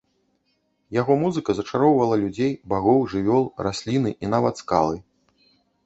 Яго 1.01 1.17
музыка 1.23 1.55
зачароўвала 1.59 2.15
людзей, 2.23 2.51
багоў, 2.73 2.99
жывёл, 3.15 3.43
расліны 3.69 4.19
і 4.23 4.37
нават 4.37 4.55
скалы. 4.67 4.97